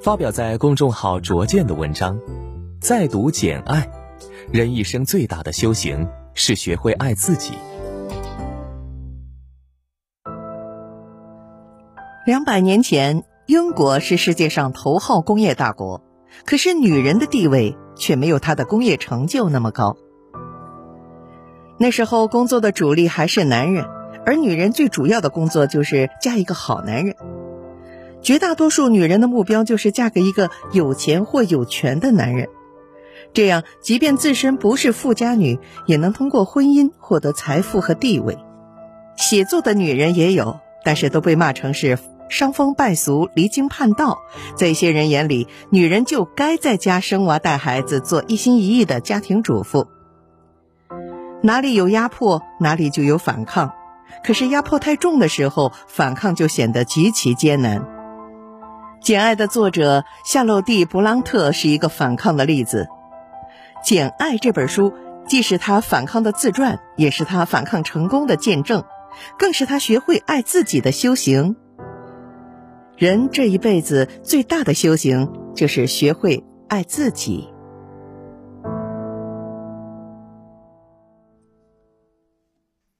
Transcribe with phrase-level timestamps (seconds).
[0.00, 2.18] 发表在公众号“卓见”的文章，
[2.80, 3.80] 再读《简爱》，
[4.52, 7.54] 人一生最大的修行是学会爱自己。
[12.24, 16.00] 两百年前，英国是世界上头号工业大国，
[16.44, 19.96] 可是女人的地位却没有她的工业成就那么高。
[21.76, 23.84] 那时候，工作的主力还是男人，
[24.24, 27.16] 而女人最主要的工作就是嫁一个好男人。
[28.22, 32.48] 绝大多数女人的目标就是嫁给一个有钱或有权的男人，
[33.32, 38.38] 这样即便自身不是富家女，也能通过婚姻获得财富和地位。
[39.16, 44.18] 写作的女人也有，但是都被骂成是伤风败俗、离经叛道。
[44.56, 49.86] 在一些人眼里，女人就该在家生娃带孩子，做一心一意的家庭主妇。
[51.42, 53.72] 哪里有压迫，哪里就有反抗。
[54.24, 57.80] 可是压迫太重的时候，反抗就显得极其艰难。
[59.00, 62.88] 《简爱》的作者夏洛蒂·勃朗特是一个反抗的例子。
[63.88, 64.92] 《简爱》这本书
[65.26, 68.84] 既是他反抗的自传，也是他反抗成功的见证，
[69.38, 71.56] 更是他学会爱自己的修行。
[72.96, 77.48] 人这一辈子最大的修行，就是学会爱自己。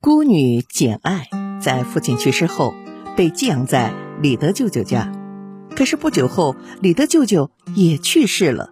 [0.00, 1.28] 孤女简爱
[1.62, 2.74] 在父亲去世后
[3.16, 5.10] 被寄养在李德舅舅家，
[5.76, 8.70] 可是不久后李德舅舅也去世了。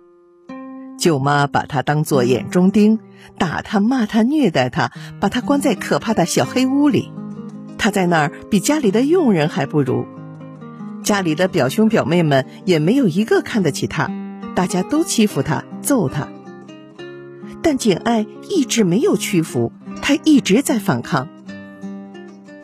[0.99, 2.99] 舅妈把他当做眼中钉，
[3.39, 7.11] 打他、骂他、虐待他，把他关在可怕的小黑屋里。
[7.77, 10.07] 他在那儿比家里的佣人还不如，
[11.03, 14.09] 家里的表兄表妹们也没有一个看得起他，
[14.55, 16.29] 大家都欺负他、揍他。
[17.63, 19.73] 但简爱一直没有屈服。
[20.01, 21.29] 他一直在反抗。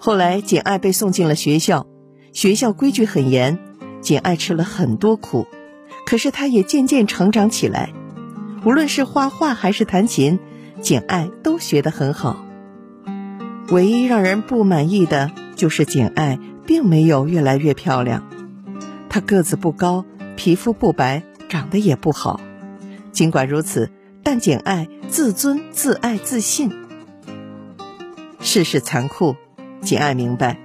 [0.00, 1.86] 后来，简爱被送进了学校，
[2.32, 3.58] 学校规矩很严，
[4.00, 5.46] 简爱吃了很多苦，
[6.06, 7.92] 可是她也渐渐成长起来。
[8.64, 10.38] 无论是画画还是弹琴，
[10.80, 12.44] 简爱都学得很好。
[13.70, 18.28] 唯一让人不满意的就是简爱并没有越来越漂亮。
[19.08, 20.04] 她个子不高，
[20.36, 22.40] 皮肤不白，长得也不好。
[23.12, 23.90] 尽管如此，
[24.22, 26.70] 但简爱自尊、自爱、自信。
[28.40, 29.36] 世事残酷，
[29.80, 30.58] 简爱明白，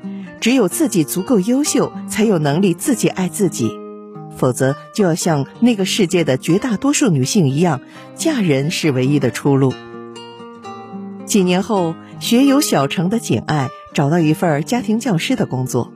[0.44, 3.80] 只有自己足够优秀，才有能力自己爱自己，
[4.36, 7.80] 否则就要像那个世界的绝大多数女性一样，
[8.14, 9.74] 嫁人是唯一的出路。
[11.24, 15.94] 几年后，学有小成的简爱找到一份家庭教师的工作。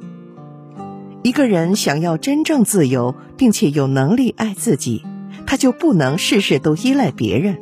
[1.23, 5.03] 一个人想要真正自由，并且有能力爱自己，
[5.45, 7.57] 他就不能事事都依赖别人，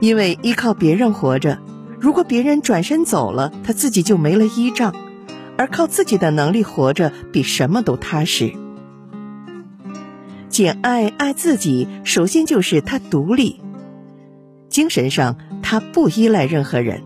[0.00, 1.58] 因为依靠别人活着。
[2.00, 4.94] 如果别人转身走了，他自己就没了依仗，
[5.56, 8.52] 而靠自己的能力活着比什么都踏实。
[10.48, 13.60] 简爱爱自己，首先就是她独立，
[14.68, 17.02] 精神上她不依赖任何人，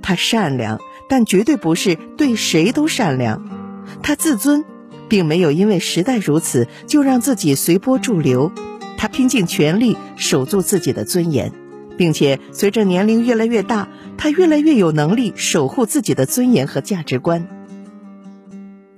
[0.00, 3.42] 她善良，但绝对不是对谁都善良。
[4.02, 4.64] 她自尊，
[5.08, 8.52] 并没有因为时代如此就让自己随波逐流，
[8.96, 11.52] 她拼尽全力守住自己的尊严。
[11.96, 13.86] 并且随着年龄越来越大，
[14.22, 17.48] 他越来越有能力守护自己的尊严和价值观。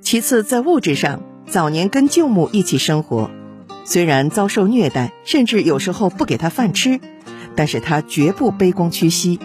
[0.01, 3.31] 其次，在物质上，早年跟舅母一起生活，
[3.85, 6.99] 虽然遭受虐待，甚至有时候不给他饭吃，
[7.55, 9.39] 但是他绝不卑躬屈膝。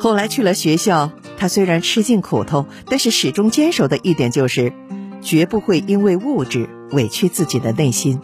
[0.00, 4.72] 后来去了学校，他虽然吃尽苦头，但是始终坚守的一点就是，
[5.22, 8.20] 绝不会因为物质委屈自己的内心。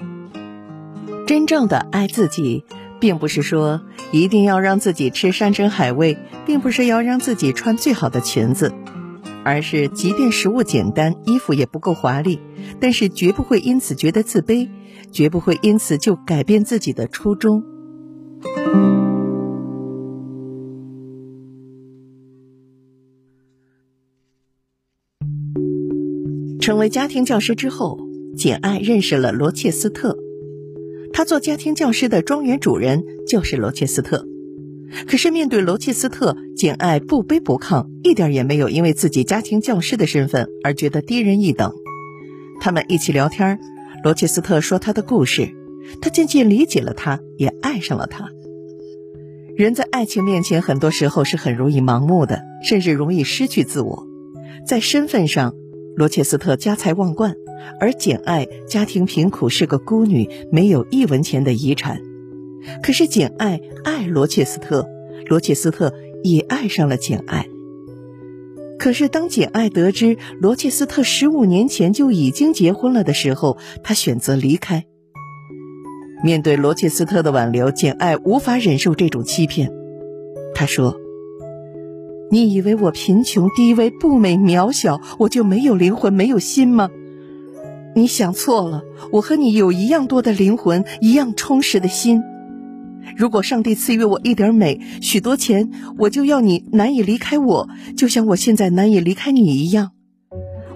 [1.29, 2.65] 真正的爱自己。
[3.01, 3.81] 并不是说
[4.13, 8.73] 一定要让自己吃山珍海味，并不是要让自己穿最好的裙子，
[9.43, 12.39] 而是即便食物简单，衣服也不够华丽，
[12.79, 14.69] 但是绝不会因此觉得自卑，
[15.11, 17.65] 绝不会因此就改变自己的初衷。
[26.61, 27.99] 成为家庭教师之后，
[28.37, 30.17] 简爱认识了罗切斯特。
[31.21, 34.27] 他做家庭教师的庄园主人就是罗切斯特，
[35.07, 41.75] 可是面对罗切斯特，简爱不卑不亢，一点也没有因为自己家庭教师的身份而觉得低人一等。
[42.59, 43.59] 他们一起聊天，
[44.03, 45.51] 罗切斯特说他的故事，
[46.01, 48.31] 他渐渐理解了他，也爱上了他。
[49.55, 54.07] 人在爱情面前，很多时候是很容易盲目的，甚至容易失去自我。
[54.67, 55.55] 在身份上，
[55.97, 57.35] 罗切斯特家财万贯。
[57.79, 62.01] 而简爱家庭贫苦，是个孤女，没有一文钱的遗产。
[62.83, 64.87] 可是简爱爱罗切斯特，
[65.27, 67.47] 罗切斯特也爱上了简爱。
[68.79, 74.85] 可是当简爱得知罗切斯特十五年前就已经结婚了的时候，她选择离开。
[76.23, 79.71] 面对罗切斯特的挽留，简爱无法忍受这种欺骗。
[80.55, 80.97] 她说
[82.31, 86.91] ：“你以为我贫穷、低微、不美、渺小，我就没有灵魂、没有心吗？
[87.95, 88.83] 你想错了，
[89.13, 92.23] 我和你有一样多的灵魂，一样充实的心。
[93.17, 99.91] 如果上帝赐予我一点美、许多钱，我就要你难以离开我，就像我现在难以离开你一样。”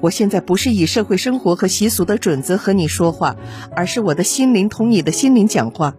[0.00, 3.36] 我现在不是以社会生活和习俗的准则和你说话，
[3.74, 5.94] 而是我的心灵同你的心灵讲话。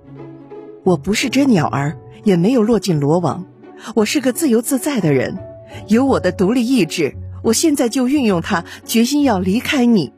[0.83, 3.45] 我不是只鸟儿，也没有落进罗网。
[3.95, 5.37] 我是个自由自在的人，
[5.87, 7.15] 有我的独立意志。
[7.41, 10.11] 我现在就运用它，决心要离开你。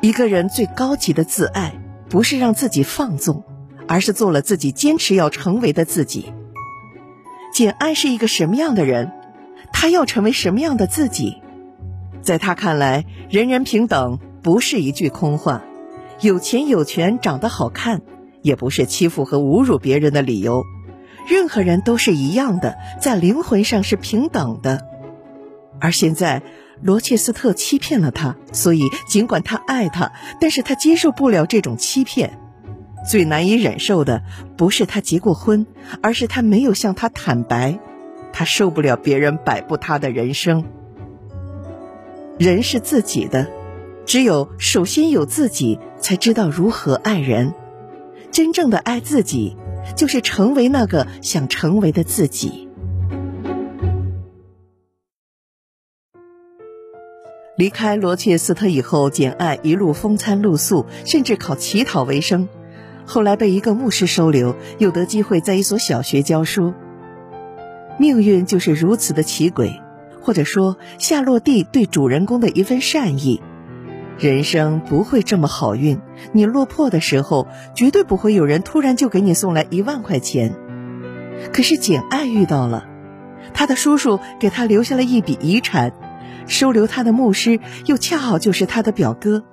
[0.00, 1.74] 一个人最高级的自爱，
[2.08, 3.42] 不是让自己放纵，
[3.88, 6.32] 而是做了自己坚持要成为的自己。
[7.52, 9.10] 简爱是一个什么样的人？
[9.72, 11.38] 他要成为什么样的自己？
[12.22, 15.62] 在他看来，人人平等不是一句空话，
[16.20, 18.02] 有钱有权长得好看，
[18.40, 20.62] 也不是欺负和侮辱别人的理由。
[21.26, 24.86] 任何人都是一样的，在灵魂上是平等的。
[25.80, 26.42] 而现在，
[26.82, 32.38] 罗切斯特欺骗了他，所以尽管他爱他，但是他接受不了这种欺骗。
[33.08, 34.22] 最难以忍受的
[34.56, 35.66] 不是他结过婚，
[36.02, 37.78] 而是他没有向他坦白。
[38.32, 40.64] 他受不了别人摆布他的人生。
[42.38, 43.48] 人是自己的，
[44.04, 47.54] 只有首先有自己，才知道如何爱人。
[48.30, 49.56] 真正的爱自己，
[49.96, 52.67] 就是成为那个想成为的自己。
[57.58, 62.48] 离开罗切斯特以后，简爱一路风餐露宿，甚至靠乞讨为生。
[63.04, 66.72] 后来被一个牧师收留，又得机会在一所小学教书。
[67.98, 69.80] 命运就是如此的奇诡。
[70.20, 73.42] 或者说，夏洛蒂对主人公的一份善意。
[74.18, 75.98] 人生不会这么好运，
[76.32, 80.54] 你落魄的时候，绝对不会有人突然就给你送来一万块钱。
[81.52, 82.86] 可是简爱遇到了，
[83.52, 85.92] 他的叔叔给他留下了一笔遗产，
[86.48, 89.44] 收留他的牧师又恰好就是他的表哥。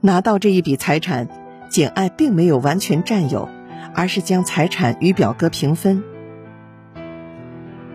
[0.00, 1.28] 拿到这一笔财产，
[1.68, 3.48] 简爱并没有完全占有，
[3.94, 6.02] 而是将财产与表哥平分。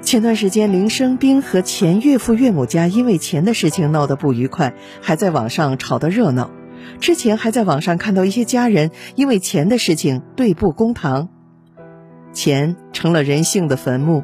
[0.01, 6.49] 前段时间，林生斌和前岳父岳母家因为钱的事情闹得不愉快，还在网上吵得热闹。
[7.01, 11.29] 之前还在网上看到一些家人因为钱的事情对簿公堂，
[12.31, 14.23] 钱成了人性的坟墓。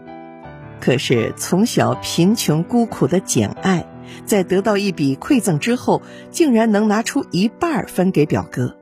[0.79, 3.85] 可是从小贫穷孤苦的简爱，
[4.25, 8.77] 在得到一笔馈赠之后，竟然能拿出一半分给表哥。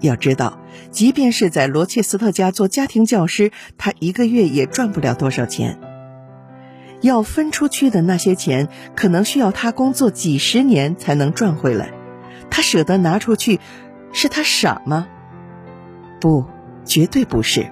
[0.00, 0.58] 要知道，
[0.90, 5.78] 即便是在罗切斯特家做家庭教师，他一个月也赚不了多少钱。
[7.02, 11.90] 要分出去的那些钱，可能需要他工作几十年才能赚回来。
[12.50, 13.60] 他舍得拿出去，
[14.12, 15.06] 是他傻吗？
[16.20, 16.44] 不，
[16.84, 17.70] 绝对不是。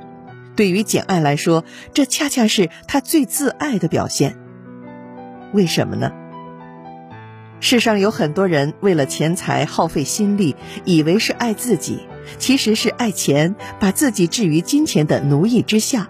[0.54, 4.36] 对于简爱来说，这恰恰是他最自爱的表现。
[5.52, 6.12] 为什么呢？
[7.60, 12.00] 世上有很多人为了钱财耗费心力，以为是爱自己，
[12.38, 16.08] 其实是爱钱，把自己置于金钱的奴役之下。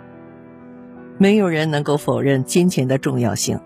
[1.17, 3.61] 没有人能够否认金钱的重要性，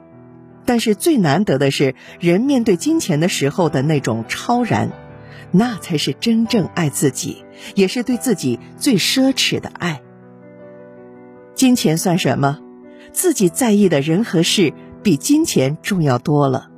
[0.65, 4.91] 但是最难得的是，人面对金钱的时候的那种超然，
[5.51, 10.01] 那才是真正爱自己，也是对自己最奢侈的爱。
[11.55, 12.61] 金钱算什么？
[13.13, 14.73] 自己在意的人和事
[15.03, 16.71] 比金钱重要多了。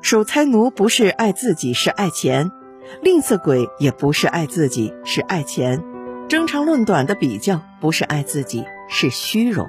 [0.00, 2.50] 守财奴不是爱自己，是爱钱；
[3.02, 5.82] 吝啬鬼也不是爱自己，是爱钱。
[6.28, 8.64] 争长论短的比较不是爱自己。
[8.90, 9.68] 是虚荣。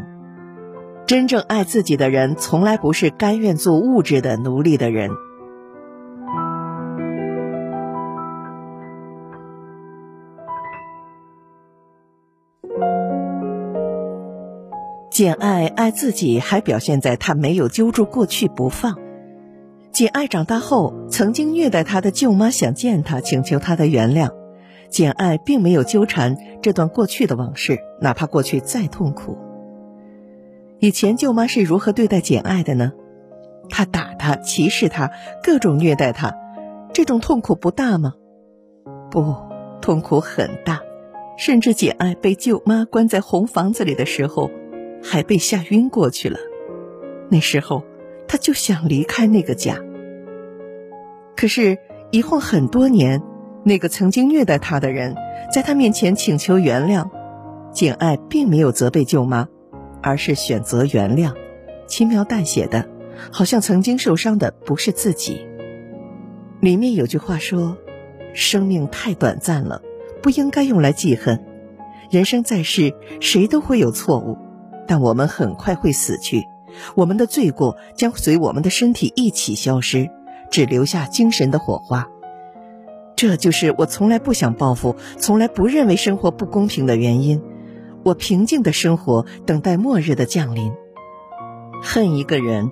[1.05, 5.11] 真正爱自己的人，从来不是甘愿做物质的奴隶的人。
[15.11, 19.08] 简爱爱自己，还表现在她没有揪住过去不放。
[19.91, 24.31] 简爱长大后，曾经虐待她的舅妈想见她，请求她的原谅。
[24.89, 29.37] 简爱并没有纠缠这段过去的往事，哪怕过去再痛苦。
[30.79, 32.93] 以前舅妈是如何对待简爱的呢？
[33.69, 35.11] 她打她，歧视她，
[35.43, 36.35] 各种虐待她，
[36.93, 38.13] 这种痛苦不大吗？
[39.11, 39.35] 不，
[39.81, 40.81] 痛苦很大，
[41.37, 44.49] 甚至简爱被舅妈关在红房子里的时候，
[45.03, 46.39] 还被吓晕过去了。
[47.29, 47.83] 那时候，
[48.29, 49.75] 他就想离开那个家。
[51.35, 51.77] 可是，
[52.11, 53.21] 一晃很多年。
[53.61, 55.15] 那个曾经虐待他的人，
[55.53, 57.09] 在他面前请求原谅，
[57.73, 59.49] 简爱并没有责备舅妈，
[60.01, 61.33] 而是选择原谅，
[61.85, 62.87] 轻描淡写的，
[63.31, 65.45] 好像曾经受伤的不是自己。
[66.61, 67.77] 里面有句话说
[68.33, 69.81] ：“生命太短暂了，
[70.23, 71.43] 不应该用来记恨。
[72.09, 74.37] 人生在世，谁都会有错误，
[74.87, 76.45] 但我们很快会死去，
[76.95, 80.09] 我们的罪过将随我们的身体一起消失，
[80.51, 82.07] 只留下精神的火花。”
[83.15, 87.41] 这就是我从来不想报复，从来不认为生活不公平的原因。
[88.03, 90.71] 我平静的生活，等待末日的降临。
[91.83, 92.71] 恨一个人，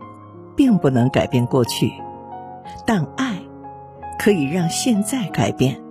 [0.56, 1.92] 并不能改变过去，
[2.86, 3.42] 但爱
[4.18, 5.82] 可以让现在改变。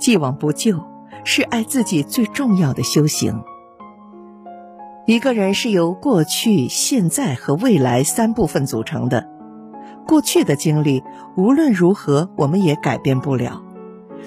[0.00, 0.82] 既往不咎，
[1.22, 3.44] 是爱自己最重要的修行。
[5.04, 9.28] 一个人是由过去、现在和未来三部分组成的。
[10.06, 11.02] 过去的经历
[11.36, 13.62] 无论如何，我们也改变不了。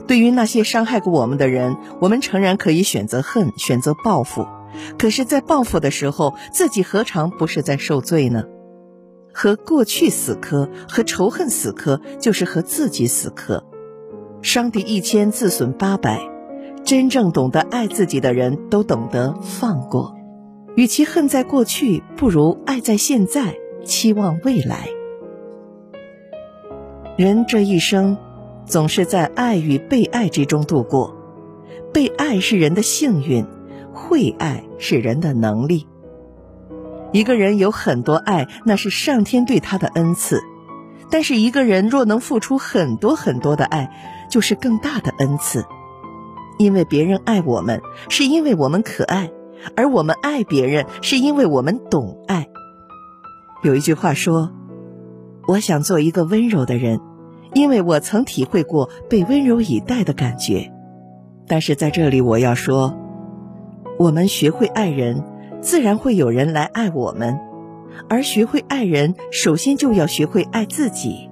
[0.05, 4.45] 对于那些伤害过我们的人，我们诚然可以选择恨，选择报复。
[4.97, 8.43] 可是，在报复的时候，自己何尝不是在受罪呢？
[9.33, 13.65] 和过去死磕，和仇恨死磕，就是和自己死磕。
[14.41, 16.21] 伤敌一千，自损八百。
[16.83, 20.14] 真正懂得爱自己的人，都懂得放过。
[20.75, 23.55] 与其恨在过去，不如爱在现在，
[23.85, 24.89] 期望未来。
[27.17, 28.17] 人这一生，
[28.65, 31.15] 总是在爱与被爱之中度过。
[31.93, 33.45] 被爱是人的幸运，
[33.93, 35.87] 会爱是人的能力。
[37.13, 40.39] 一个人有很多爱，那是上天对他的恩赐；
[41.09, 45.63] 但是一个人若能付出很多很多的爱，就是更大的恩赐。
[46.57, 49.29] 因为别人爱我们，是因为我们可爱；
[49.75, 52.47] 而我们爱别人，是因为我们懂爱。
[53.63, 54.51] 有一句话说。
[55.47, 56.99] 我想做一个温柔的人，
[57.53, 60.73] 因为我曾体会过被温柔以待的感觉。
[61.47, 62.97] 但是在这里，我要说，
[63.99, 65.23] 我们学会爱人，
[65.61, 67.35] 自然会有人来爱我们；
[68.09, 71.29] 而学会爱人，首先就要学会爱自己。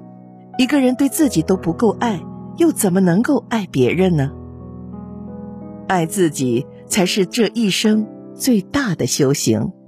[0.59, 2.21] 一个人对自己都不够爱，
[2.57, 4.31] 又怎么能够爱别人呢？
[5.87, 9.82] 爱自己才是这一生最大的修行。